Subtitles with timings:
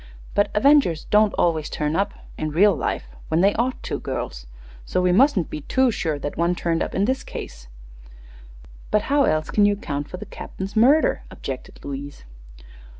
[0.33, 4.47] But avengers don't always turn up, in real life, when they ought to, girls;
[4.83, 7.67] so we mustn't be too sure that one turned up in this case."
[8.89, 12.23] "But now else can you account for the captain's murder?" objected Louise.